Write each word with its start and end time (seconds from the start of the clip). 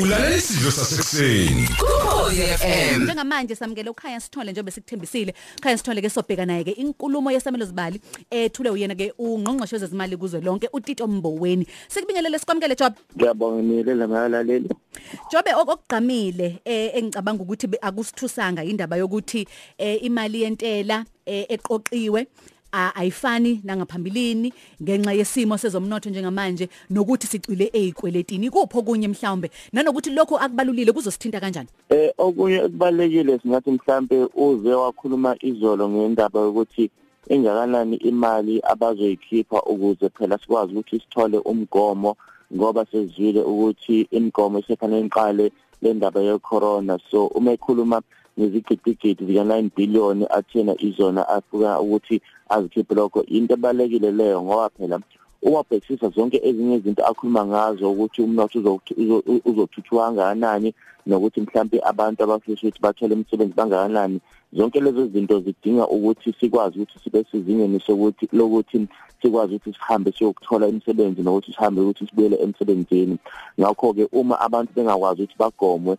ulalela 0.00 0.36
isidlo 0.36 0.70
sasekuseni 0.70 1.68
Ukhozi 1.82 2.42
FM 2.42 3.02
Njengamanje 3.02 3.54
samukele 3.54 3.90
ukhaya 3.90 4.20
sithole 4.20 4.52
njengoba 4.52 4.70
sikuthembisile. 4.70 5.34
Khaya 5.62 5.78
sithole 5.78 6.00
ke 6.02 6.10
sobheka 6.10 6.46
naye 6.46 6.64
ke 6.64 6.70
inkulumo 6.70 7.30
yesamelo 7.30 7.64
zibali 7.64 8.00
ethule 8.30 8.70
uyena 8.70 8.94
ke 8.94 9.12
ungqongqoshe 9.18 9.74
wezezimali 9.76 10.16
kuzwe 10.16 10.40
lonke 10.40 10.68
uTito 10.72 11.06
Mboweni. 11.06 11.66
Sikubingelele 11.88 12.38
sikwamukele 12.38 12.74
Job. 12.76 12.92
ngiyabonga 13.16 13.62
niyelela 13.62 14.08
ngalaleli 14.08 14.68
Jobe 15.32 15.54
ok- 15.54 15.70
okugqamile 15.72 16.58
eh 16.64 16.90
engicabanga 16.94 17.42
ukuthi 17.42 17.66
be- 17.66 17.78
akusithusanga 17.82 18.64
indaba 18.64 18.96
yokuthi 18.96 19.48
eh 19.78 20.02
imali 20.04 20.42
yentela 20.42 21.04
eh, 21.26 21.46
eqoqiwe 21.48 22.20
a- 22.20 22.26
ayifani 22.72 23.60
nangaphambilini 23.64 24.52
ngenxa 24.82 25.12
yesimo 25.12 25.58
sezomnotho 25.58 26.10
njengamanje 26.10 26.68
nokuthi 26.90 27.26
sicwile 27.26 27.70
ezikweletini 27.72 28.50
kupho 28.50 28.82
kunye 28.82 29.08
mhlawumbe? 29.08 29.50
Nanokuthi 29.72 30.10
lokho 30.10 30.36
akubalulile 30.36 30.92
kuzosithinta 30.92 31.40
kanjani? 31.40 31.68
Eh 31.90 32.10
okunye 32.18 32.60
okubalekile 32.62 33.38
singathi 33.38 33.70
mhlambe 33.70 34.28
uze 34.34 34.74
wakhuluma 34.74 35.36
izolo 35.40 35.88
ngendaba 35.88 36.40
yokuthi 36.40 36.90
engakanani 37.28 37.96
imali 37.96 38.60
abazoyikhipha 38.62 39.62
ukuze 39.62 40.08
phela 40.08 40.38
sikwazi 40.38 40.72
ukuthi 40.72 41.00
sithole 41.00 41.38
umgomo 41.38 42.16
ngoba 42.54 42.86
sezwile 42.90 43.40
ukuthi 43.40 44.08
imigomo 44.10 44.58
isefanele 44.58 45.06
iqale 45.06 45.52
le 45.82 45.94
ndaba 45.94 46.20
ye 46.20 46.38
corona 46.38 46.98
so 47.10 47.26
uma 47.26 47.52
ekhuluma 47.52 48.02
ngezigidigidi 48.38 49.26
zika 49.26 49.44
9 49.44 49.70
billion 49.76 50.26
athena 50.30 50.74
izona 50.78 51.28
afuka 51.28 51.80
ukuthi 51.80 52.20
azikhiphe 52.48 52.94
lokho. 52.94 53.22
Into 53.22 53.54
ebalekile 53.54 54.10
leyo 54.10 54.42
ngoba 54.42 54.68
phela 54.68 55.00
uwabhekisisa 55.42 56.08
zonke 56.08 56.40
ezinye 56.48 56.76
izinto 56.76 57.02
akhuluma 57.06 57.46
ngazo 57.46 57.90
ukuthi 57.90 58.22
umnotho 58.22 58.80
uzothuthuka 59.44 60.04
kangakanani 60.04 60.74
nokuthi 61.06 61.40
mhlambe 61.40 61.80
abantu 61.84 62.22
abafisa 62.22 62.60
ukuthi 62.62 62.80
bathole 62.80 63.14
imisebenzi 63.14 63.54
bangakanani. 63.54 64.20
Zonke 64.52 64.80
lezo 64.80 65.06
zinto 65.06 65.40
zidinga 65.40 65.88
ukuthi 65.88 66.34
sikwazi 66.40 66.78
ukuthi 66.78 66.98
sibe 67.04 67.24
sizingeni 67.30 67.80
sokuthi 67.80 68.28
lokuthi 68.32 68.88
sikwazi 69.22 69.54
ukuthi 69.54 69.72
sihambe 69.72 70.12
siyokuthola 70.12 70.68
imisebenzi 70.68 71.22
nokuthi 71.22 71.52
sihambe 71.52 71.80
ukuthi 71.80 72.06
sibuyele 72.06 72.36
emsebenzini. 72.36 73.16
Ngakho 73.60 73.92
ke 73.92 74.08
uma 74.12 74.40
abantu 74.40 74.72
bengakwazi 74.74 75.22
ukuthi 75.22 75.38
bagomwe 75.38 75.96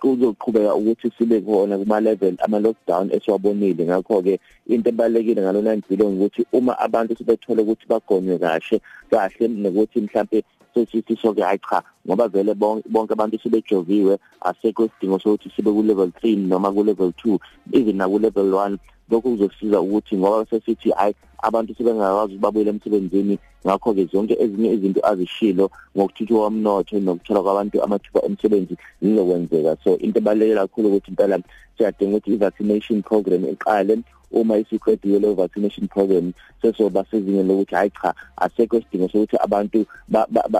kuzoqhubeka 0.00 0.74
ukuthi 0.74 1.10
sibe 1.18 1.40
khona 1.40 1.78
kuma 1.78 2.00
level 2.00 2.34
ama 2.44 2.58
lockdown 2.58 3.10
esiwabonile. 3.12 3.84
Ngakho 3.84 4.22
ke 4.22 4.40
into 4.66 4.88
ebalekile 4.90 5.42
ngalo 5.42 5.60
9 5.62 5.82
billion 5.88 6.14
ukuthi 6.16 6.46
uma 6.52 6.78
abantu 6.78 7.16
sebethole 7.16 7.62
ukuthi 7.62 7.86
bagonywe 7.88 8.38
kahle 8.38 8.80
kahle 9.10 9.48
nokuthi 9.48 10.00
mhlambe 10.00 10.44
sesithi 10.76 11.16
soke 11.16 11.42
hayi 11.42 11.58
cha 11.58 11.82
ngoba 12.06 12.28
vele 12.28 12.54
bonke 12.54 13.12
abantu 13.12 13.38
sebejoviwe 13.40 14.18
asekho 14.40 14.84
isidingo 14.84 15.18
sokuthi 15.18 15.50
sibe 15.56 15.72
ku 15.72 15.82
level 15.82 16.12
3 16.22 16.48
noma 16.48 16.72
ku 16.72 16.84
level 16.84 17.10
2 17.24 17.38
even 17.72 17.96
na 17.96 18.08
ku 18.08 18.18
level 18.18 18.52
1 18.52 18.76
lokho 19.10 19.30
kuzosiza 19.30 19.80
ukuthi 19.80 20.16
ngoba 20.16 20.46
sesithi 20.50 20.90
hayi 20.90 21.14
abantu 21.42 21.74
sebengakwazi 21.74 22.34
ukubabuyela 22.34 22.70
emsebenzini 22.70 23.38
ngakho 23.66 23.94
ke 23.94 24.04
zonke 24.12 24.34
ezinye 24.38 24.72
izinto 24.74 25.00
azishilo 25.06 25.70
ngokuthuthwa 25.96 26.44
komnotho 26.44 26.98
nokuthola 27.00 27.40
kwabantu 27.42 27.82
amathuba 27.82 28.20
omsebenzi 28.26 28.74
zizokwenzeka 29.02 29.76
so 29.84 29.98
into 29.98 30.18
ebaluleke 30.18 30.54
kakhulu 30.54 30.88
ukuthi 30.88 31.10
impela 31.10 31.38
siyadinga 31.76 32.16
ukuthi 32.16 32.30
i-vaccination 32.34 33.02
program 33.02 33.44
iqale. 33.44 33.98
Uma 34.30 34.58
isiqedile 34.58 35.18
le 35.18 35.34
vaccination 35.34 35.88
program 35.88 36.32
sesoba 36.62 37.04
sezingeni 37.10 37.48
lokuthi 37.48 37.74
hayi 37.74 37.90
cha 37.90 38.14
asekho 38.36 38.78
isidingo 38.78 39.08
sokuthi 39.08 39.36
abantu 39.40 39.86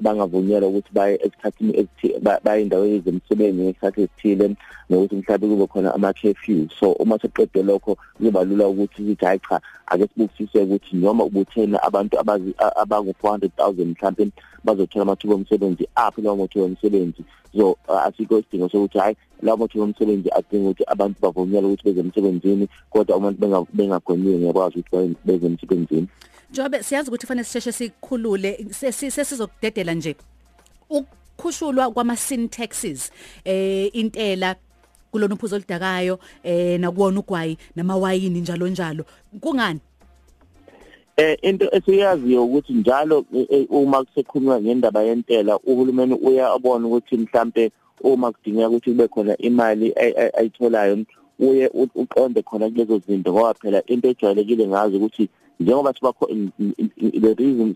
bangavunyelwa 0.00 0.68
ukuthi 0.68 0.92
baye 0.92 1.18
esikhathini 1.22 1.88
baye 2.44 2.62
endaweni 2.62 2.96
ezemsebenzi 2.96 3.62
ngesikhathi 3.62 4.02
esithile. 4.02 4.56
Nokuthi 4.90 5.16
mhlawumbe 5.16 5.48
kube 5.48 5.66
khona 5.66 5.94
ama 5.94 6.12
curfew 6.12 6.68
so 6.80 6.92
uma 6.92 7.18
seqedwe 7.18 7.62
lokho 7.62 7.96
kuba 8.18 8.44
lula 8.44 8.68
ukuthi 8.68 8.96
sithi 8.96 9.24
hayi 9.24 9.40
cha 9.48 9.60
ake 9.86 10.08
sibukisise 10.08 10.58
ukuthi 10.62 10.96
noma 10.96 11.24
ubuthena 11.24 11.82
abantu 11.82 12.20
abazi 12.20 12.54
abangu 12.76 13.14
400000 13.22 13.84
mhlawumbe 13.84 14.32
bazothola 14.64 15.02
amathuba 15.02 15.34
omsebenzi 15.34 15.88
apho 15.94 16.22
lawo 16.22 16.36
mathuba 16.36 16.64
omsebenzi. 16.64 17.24
So 17.56 17.76
asikho 17.88 18.38
isidingo 18.38 18.68
sokuthi 18.68 18.98
hayi 18.98 19.16
lawo 19.42 19.56
mathuba 19.56 19.84
omsebenzi 19.84 20.28
adinga 20.30 20.68
ukuthi 20.68 20.84
abantu 20.86 21.20
bavunyelwe 21.20 21.72
ukuthi 21.72 21.84
beze 21.84 22.00
emsebenzini 22.00 22.68
kodwa 22.90 23.16
abantu 23.16 23.66
bengagonyiwe 23.72 24.38
ngiyakwazi 24.38 24.78
ukuthi 24.78 25.16
beze 25.24 25.46
emsebenzini. 25.46 26.08
Jobe 26.52 26.82
siyazi 26.82 27.08
ukuthi 27.08 27.26
fanele 27.26 27.44
sisheshe 27.44 27.72
sikhulule 27.72 28.66
sesizokudedela 28.70 29.94
nje. 29.94 30.16
Ukukhushulwa 30.90 31.90
kwama 31.90 32.16
sin 32.16 32.48
taxes 32.48 33.12
eh 33.44 33.90
intela 33.92 34.56
kulona 35.10 35.34
uphuzo 35.34 35.56
olidakayo 35.56 36.18
eh 36.42 36.80
nakuwona 36.80 37.20
ugwayi 37.20 37.58
namawayini 37.76 38.40
njalo 38.40 38.68
njalo. 38.68 39.04
Kungani? 39.40 39.80
Eh 41.16 41.38
into 41.42 41.68
esiyaziyo 41.72 42.44
ukuthi 42.44 42.72
njalo 42.72 43.24
uma 43.70 44.04
kusekhulunywa 44.04 44.60
ngendaba 44.60 45.02
yentela 45.02 45.58
uhulumeni 45.58 46.14
uyabona 46.14 46.86
ukuthi 46.86 47.16
mhlambe 47.16 47.70
uma 48.00 48.32
kudingeka 48.32 48.68
ukuthi 48.68 48.90
kube 48.90 49.08
khona 49.08 49.36
imali 49.36 49.94
ayitholayo 50.38 51.04
uye 51.38 51.70
uqonde 51.94 52.42
khona 52.42 52.70
kulezo 52.70 52.98
zinto 52.98 53.32
ngoba 53.32 53.54
phela 53.54 53.82
into 53.86 54.08
ejwayelekile 54.08 54.66
ngazo 54.68 54.96
ukuthi 54.96 55.28
njengoba 55.60 55.94
sibakho 55.94 56.26
the 56.26 57.34
reason 57.34 57.74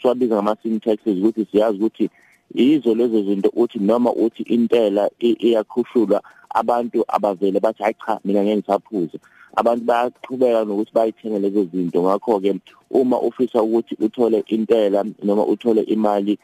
siwabiza 0.00 0.34
ngama 0.34 0.56
sin 0.62 0.80
taxes 0.80 1.18
ukuthi 1.18 1.46
siyazi 1.52 1.78
ukuthi 1.78 2.10
yizo 2.54 2.94
lezo 2.94 3.22
zinto 3.22 3.50
uthi 3.56 3.78
noma 3.78 4.12
uthi 4.12 4.42
intela 4.42 5.10
iyakhushulwa 5.20 6.22
abantu 6.50 7.04
abavele 7.08 7.60
bathi 7.60 7.82
hayi 7.82 7.94
cha 8.06 8.20
mina 8.24 8.42
ngeke 8.42 8.56
ngisaphuza. 8.56 9.18
Abantu 9.56 9.84
bayaqhubeka 9.84 10.64
nokuthi 10.64 10.92
bayithenge 10.94 11.38
lezo 11.38 11.64
zinto. 11.64 12.02
Ngakho 12.02 12.40
ke 12.40 12.54
uma 12.90 13.20
ufisa 13.20 13.62
ukuthi 13.62 13.96
uthole 14.00 14.44
intela 14.46 15.04
noma 15.22 15.46
uthole 15.46 15.82
imali 15.82 16.38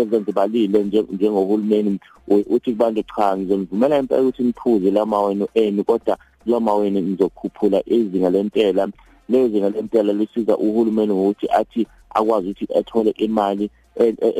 ezenzibalile 0.00 0.84
njengohulumeni 0.84 1.98
uthi 2.28 2.70
kubantu 2.72 3.02
cha 3.02 3.36
ngizomvumela 3.36 3.98
impela 3.98 4.22
ukuthi 4.22 4.42
niphuze 4.42 4.90
la 4.90 5.06
mawenu 5.06 5.48
eni 5.54 5.84
kodwa 5.84 6.18
la 6.46 6.60
mawenu 6.60 7.00
ngizokhuphula 7.00 7.82
izinga 7.86 8.30
lentela. 8.30 8.88
Leyo 9.28 9.48
zinga 9.48 9.70
lentela 9.70 10.12
lisiza 10.12 10.56
uhulumeni 10.56 11.14
ngokuthi 11.14 11.48
athi 11.50 11.86
akwazi 12.10 12.50
ukuthi 12.50 12.66
ethole 12.74 13.10
imali 13.18 13.70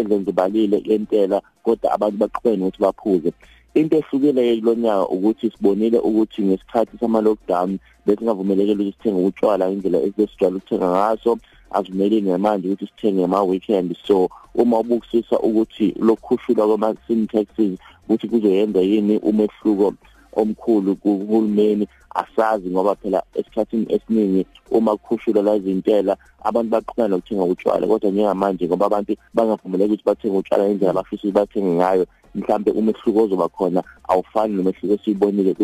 ezenzibalile 0.00 0.82
yentela 0.84 1.42
kodwa 1.64 1.92
abantu 1.92 2.18
baqhubene 2.18 2.62
ukuthi 2.64 2.82
baphuze. 2.82 3.32
Into 3.74 3.96
ehlukile 3.96 4.60
kulonyaka 4.60 5.08
ukuthi 5.08 5.50
sibonile 5.50 5.98
ukuthi 5.98 6.42
ngesikhathi 6.42 6.98
sama 6.98 7.20
lockdown 7.20 7.78
bese 8.06 8.24
ngavumelekile 8.24 8.82
ukuthi 8.82 8.96
sithenge 8.96 9.20
utshwala 9.28 9.70
indlela 9.70 9.98
esesijwayele 10.06 10.56
ukuthenga 10.58 10.88
ngaso. 10.90 11.38
Avumeleni 11.70 12.38
manje 12.38 12.66
ukuthi 12.68 12.86
sithenge 12.86 13.24
ama 13.24 13.42
weekend 13.42 13.96
so 14.06 14.28
uma 14.54 14.78
ubukisisa 14.80 15.38
ukuthi 15.38 15.94
lokhushulwa 16.06 16.66
kwama 16.66 16.94
sin 17.06 17.26
taxes 17.26 17.78
ukuthi 18.04 18.28
kuzoyenza 18.28 18.80
yini 18.80 19.18
umehluko 19.18 19.94
omkhulu 20.32 20.96
kuhulumeni 20.96 21.88
asazi 22.14 22.70
ngoba 22.70 22.94
phela 22.94 23.22
esikhathini 23.34 23.86
esiningi 23.94 24.46
uma 24.70 24.96
kukhushulwa 24.96 25.42
la 25.42 25.56
izintela 25.56 26.16
abantu 26.44 26.70
baqhubeka 26.70 27.08
nokuthenga 27.08 27.44
utshwala 27.44 27.86
kodwa 27.86 28.10
njengamanje 28.10 28.66
ngoba 28.66 28.86
abantu 28.86 29.16
bangavumeleki 29.34 29.92
ukuthi 29.92 30.04
bathenge 30.04 30.38
utshwala 30.38 30.68
indlela 30.68 30.90
abafisa 30.90 31.22
ukuthi 31.22 31.32
bathenge 31.32 31.72
ngayo 31.74 32.06
mhlambe 32.34 32.70
umehluko 32.70 33.22
ozoba 33.22 33.48
khona 33.48 33.82
awufani 34.08 34.54
nomehluko 34.54 34.94
esiyibonile 34.94 35.54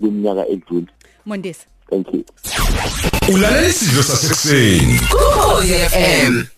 kwiminyaka 0.00 0.48
edlule. 0.48 0.86
Mondesi 1.26 1.66
thank 1.90 2.14
you. 2.14 2.24
Ulalela 3.34 3.68
isidlo 3.68 4.02
sasekuseni. 4.02 5.00
Ukhozi 5.12 5.74
FM 5.74 6.57